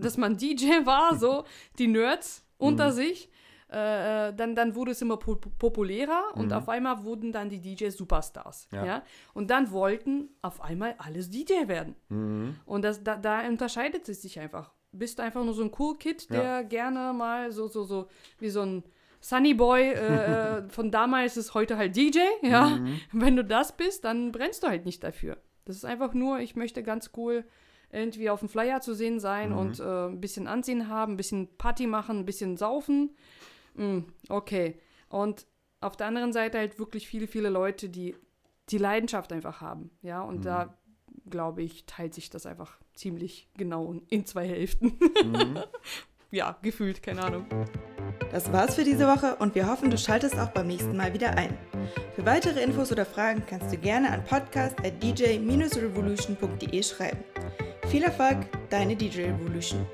dass 0.00 0.16
man 0.16 0.36
DJ 0.36 0.84
war, 0.84 1.16
so 1.16 1.44
die 1.78 1.86
Nerds 1.86 2.44
unter 2.60 2.92
sich. 2.92 3.28
Äh, 3.72 4.30
äh, 4.30 4.34
dann, 4.34 4.56
dann 4.56 4.74
wurde 4.74 4.90
es 4.90 5.00
immer 5.00 5.16
po 5.16 5.36
populärer 5.36 6.34
und 6.34 6.52
auf 6.52 6.68
einmal 6.68 7.04
wurden 7.04 7.30
dann 7.30 7.48
die 7.48 7.60
DJs 7.60 7.96
Superstars. 7.96 8.68
Ja. 8.72 8.84
Ja. 8.84 9.02
Und 9.32 9.50
dann 9.50 9.70
wollten 9.70 10.30
auf 10.42 10.60
einmal 10.60 10.96
alles 10.98 11.30
DJ 11.30 11.68
werden. 11.68 11.94
Mhm. 12.08 12.56
Und 12.66 12.82
das, 12.82 13.04
da, 13.04 13.16
da 13.16 13.46
unterscheidet 13.46 14.08
es 14.08 14.22
sich 14.22 14.40
einfach. 14.40 14.72
Bist 14.90 15.20
einfach 15.20 15.44
nur 15.44 15.54
so 15.54 15.62
ein 15.62 15.70
cool 15.78 15.96
Kid, 15.98 16.30
der 16.30 16.42
Ja. 16.42 16.62
gerne 16.62 17.12
mal 17.12 17.52
so, 17.52 17.68
so, 17.68 17.84
so, 17.84 18.08
wie 18.40 18.50
so 18.50 18.62
ein 18.62 18.82
Sunny 19.20 19.54
Boy 19.54 19.92
äh, 19.92 19.94
äh, 20.58 20.68
von 20.68 20.90
damals 20.90 21.36
ist 21.36 21.54
heute 21.54 21.76
halt 21.76 21.94
DJ, 21.94 22.18
ja. 22.42 22.70
Mhm. 22.70 23.00
Wenn 23.12 23.36
du 23.36 23.44
das 23.44 23.76
bist, 23.76 24.04
dann 24.04 24.32
brennst 24.32 24.64
du 24.64 24.66
halt 24.66 24.84
nicht 24.84 25.04
dafür. 25.04 25.36
Das 25.64 25.76
ist 25.76 25.84
einfach 25.84 26.12
nur, 26.12 26.40
ich 26.40 26.56
möchte 26.56 26.82
ganz 26.82 27.12
cool 27.16 27.44
irgendwie 27.92 28.30
auf 28.30 28.40
dem 28.40 28.48
Flyer 28.48 28.80
zu 28.80 28.94
sehen 28.94 29.20
sein 29.20 29.52
und 29.52 29.80
äh, 29.80 30.06
ein 30.06 30.20
bisschen 30.20 30.46
Ansehen 30.46 30.88
haben, 30.88 31.14
ein 31.14 31.16
bisschen 31.16 31.48
Party 31.56 31.86
machen, 31.86 32.20
ein 32.20 32.26
bisschen 32.26 32.56
saufen. 32.56 33.16
Mm, 33.74 34.00
okay. 34.28 34.78
Und 35.08 35.46
auf 35.80 35.96
der 35.96 36.06
anderen 36.06 36.32
Seite 36.32 36.58
halt 36.58 36.78
wirklich 36.78 37.08
viele, 37.08 37.26
viele 37.26 37.48
Leute, 37.48 37.88
die 37.88 38.14
die 38.68 38.78
Leidenschaft 38.78 39.32
einfach 39.32 39.60
haben, 39.60 39.90
ja. 40.02 40.22
Und 40.22 40.44
da 40.44 40.76
glaube 41.28 41.62
ich, 41.62 41.84
teilt 41.86 42.14
sich 42.14 42.30
das 42.30 42.46
einfach 42.46 42.78
ziemlich 42.94 43.48
genau 43.56 43.96
in 44.08 44.26
zwei 44.26 44.46
Hälften. 44.46 44.96
ja, 46.30 46.56
gefühlt, 46.62 47.02
keine 47.02 47.24
Ahnung. 47.24 47.46
Das 48.30 48.52
war's 48.52 48.76
für 48.76 48.84
diese 48.84 49.08
Woche 49.08 49.36
und 49.36 49.54
wir 49.54 49.68
hoffen, 49.68 49.90
du 49.90 49.98
schaltest 49.98 50.38
auch 50.38 50.50
beim 50.50 50.66
nächsten 50.66 50.96
Mal 50.96 51.12
wieder 51.14 51.36
ein. 51.36 51.56
Für 52.14 52.24
weitere 52.26 52.62
Infos 52.62 52.92
oder 52.92 53.04
Fragen 53.04 53.42
kannst 53.46 53.70
du 53.72 53.78
gerne 53.78 54.10
an 54.10 54.24
podcast.dj-revolution.de 54.24 56.82
schreiben. 56.82 57.18
Viel 57.90 58.04
Erfolg, 58.04 58.46
deine 58.70 58.94
DJ 58.94 59.22
Revolution. 59.32 59.84